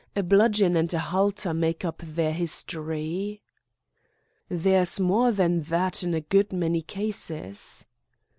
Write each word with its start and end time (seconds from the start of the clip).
A 0.15 0.23
bludgeon 0.23 0.75
and 0.75 0.91
a 0.95 0.97
halter 0.97 1.53
make 1.53 1.85
up 1.85 1.99
their 2.03 2.33
history." 2.33 3.39
"There's 4.49 4.99
more 4.99 5.31
than 5.31 5.61
that 5.69 6.01
in 6.01 6.15
a 6.15 6.21
good 6.21 6.51
many 6.51 6.81
cases." 6.81 7.85